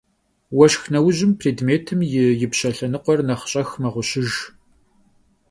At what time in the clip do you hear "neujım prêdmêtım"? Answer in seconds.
0.93-2.01